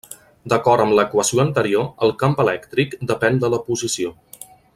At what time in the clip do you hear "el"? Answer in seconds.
2.07-2.15